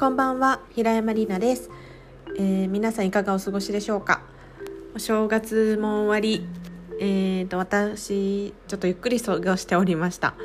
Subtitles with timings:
[0.00, 1.70] こんばんは平山里奈です、
[2.38, 4.22] えー、皆さんいかがお過ごしでしょうか？
[4.96, 6.46] お正月も終わり
[6.98, 10.36] えーと私ちょっとゆっくり過ごしておりました。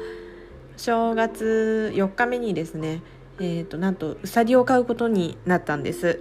[0.75, 3.01] 正月4日目にですね
[3.39, 6.19] えーとなんとうさぎを買うことになったんです。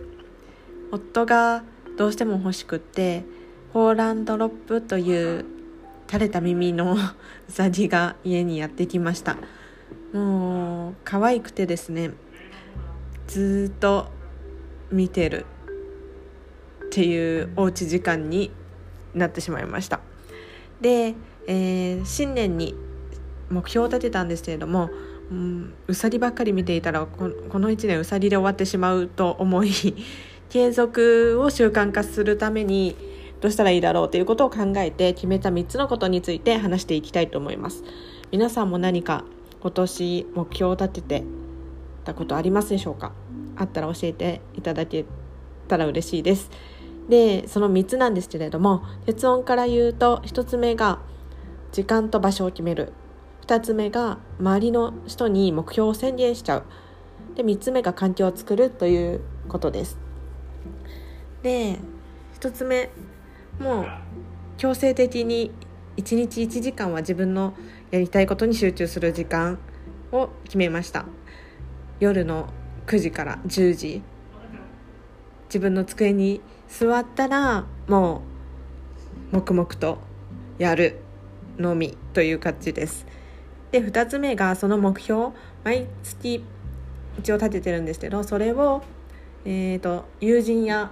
[0.93, 1.65] 夫が
[1.99, 3.25] どうしても欲しくって
[3.73, 5.45] ホーランドロップという
[6.07, 6.97] 垂れた耳の う
[7.49, 9.37] さぎが家にやってきました。
[10.13, 12.13] もう可愛くてですね
[13.27, 14.09] ずっと
[14.91, 15.47] 見てる
[16.87, 18.51] っていうおうち時間に
[19.15, 20.01] なってしまいました。
[20.81, 21.15] で、
[21.47, 22.75] えー、新年に
[23.51, 24.91] 目標を立てたんですけれども、
[25.31, 29.73] うん、うさぎばっかり見ていたらこの1年うさぎで終わってしまうと思い
[30.51, 32.97] 継続を習慣化するために
[33.41, 37.83] どうしたらいいだろうということを考えて決めた3つのことについて話していきたいと思います。
[38.31, 39.25] 皆さんも何か
[39.61, 41.25] 今年目標を立てて
[42.05, 43.13] たことありますでしょうか？
[43.57, 45.05] あったら教えていただけ
[45.69, 46.51] たら嬉しいです。
[47.09, 51.01] でその3つなんですけれども結論から言うと1つ目が
[51.73, 52.93] 時間と場所を決める。
[53.47, 56.65] 2つ目が周りの人に目標を宣言しちゃう。
[57.35, 59.99] で3つ目が環境を作るということです。
[61.43, 61.79] で
[62.41, 62.91] 1つ目
[63.59, 63.87] もう
[64.57, 65.51] 強制的に
[65.97, 67.55] 1日1時間は自分の
[67.91, 69.59] やりたいことに集中する時間
[70.11, 71.05] を決めました。
[72.01, 72.49] 夜の
[72.87, 74.03] 9時から10時。
[75.49, 78.23] 自分の机に座ったらも
[79.33, 79.99] う黙々と
[80.59, 81.01] やる
[81.59, 83.07] のみという感じです。
[83.71, 85.31] で2つ目がその目標
[85.63, 86.45] 毎月
[87.19, 88.83] 一応立ててるんですけどそれを、
[89.45, 90.91] えーと、友人や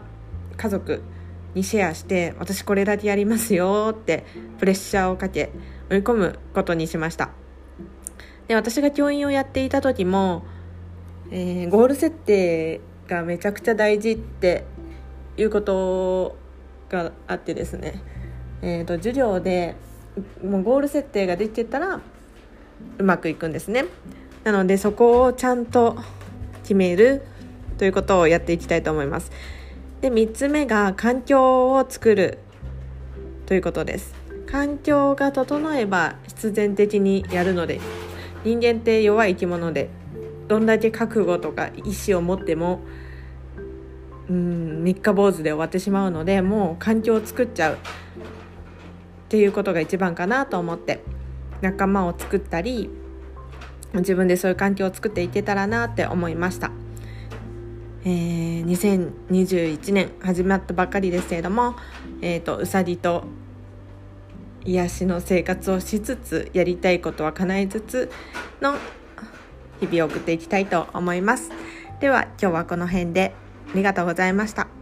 [0.57, 1.03] 家族
[1.55, 4.25] にシェアして私これだけやりますよって
[4.59, 5.51] プレッシャーをかけ
[5.91, 7.31] 追い込むことにしました。
[8.49, 10.45] で私が教員をやっていた時も
[11.35, 14.67] えー、ゴール設定がめちゃくちゃ大事って
[15.39, 16.37] いうこと
[16.91, 18.03] があってですね、
[18.61, 19.75] えーと、授業で
[20.45, 22.03] もうゴール設定ができてたら
[22.99, 23.87] うまくいくんですね。
[24.45, 25.97] なのでそこをちゃんと
[26.65, 27.23] 決める
[27.79, 29.33] ということをやっていきたいと思います。
[30.03, 32.41] で3つ目が環境を作る
[33.47, 34.15] ということです。
[34.47, 37.81] 環境が整えば必然的にやるので
[38.45, 39.89] 人間って弱い生き物で
[40.53, 42.81] どんだけ覚悟とか意思を持っても
[44.29, 47.79] うん三日坊主で終わってしまうのでもう環境を作っちゃうっ
[49.31, 51.01] ていうことが一番かなと思って
[51.63, 52.91] 仲間を作ったり
[53.95, 56.71] 自分でそういう環境を作っていけたらなって思いました。
[58.05, 61.77] えー、2021年始まったばかりですけれども、
[62.21, 63.25] えーと、うさぎと
[64.65, 68.11] 癒しの生活をしつつやりたいことは叶えつつ
[68.61, 68.75] の
[69.83, 71.51] 日々を送っていきたいと思います。
[72.01, 73.35] では今日はこの辺で
[73.73, 74.82] ありがとうございました。